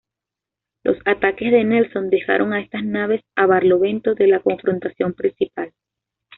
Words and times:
Los 0.81 0.97
ataques 1.05 1.51
de 1.51 1.63
Nelson 1.63 2.09
dejaron 2.09 2.53
a 2.53 2.59
estas 2.61 2.83
naves 2.83 3.21
a 3.35 3.45
barlovento 3.45 4.15
de 4.15 4.25
la 4.25 4.39
confrontación 4.39 5.13
principal. 5.13 5.73